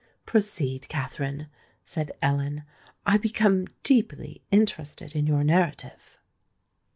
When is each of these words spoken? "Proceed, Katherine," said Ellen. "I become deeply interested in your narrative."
"Proceed, 0.25 0.87
Katherine," 0.89 1.45
said 1.83 2.11
Ellen. 2.23 2.63
"I 3.05 3.19
become 3.19 3.67
deeply 3.83 4.41
interested 4.49 5.15
in 5.15 5.27
your 5.27 5.43
narrative." 5.43 6.17